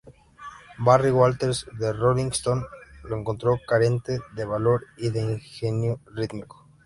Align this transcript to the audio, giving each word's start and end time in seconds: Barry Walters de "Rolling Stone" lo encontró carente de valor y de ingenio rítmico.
Barry 0.83 1.11
Walters 1.11 1.67
de 1.77 1.93
"Rolling 1.93 2.29
Stone" 2.31 2.65
lo 3.03 3.15
encontró 3.15 3.59
carente 3.67 4.19
de 4.33 4.45
valor 4.45 4.83
y 4.97 5.11
de 5.11 5.21
ingenio 5.21 5.99
rítmico. 6.15 6.65